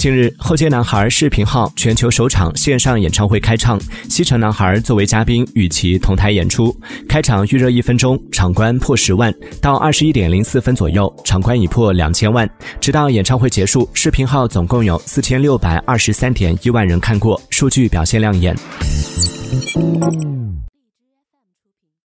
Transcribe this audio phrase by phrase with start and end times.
[0.00, 6.74] 近日，后街男孩视频号全球首场线上演唱会开唱，西城男孩作为嘉宾与其同台演出。
[7.06, 12.48] 开场预热一分钟，场观破十万，到二十一点零四分左右，场观已破两千万。
[12.80, 18.56] 直到演唱会结束，视频号总共有四千六百二十三点一万人看过，数据表现亮眼。